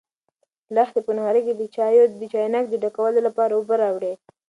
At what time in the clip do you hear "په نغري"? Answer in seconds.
1.05-1.41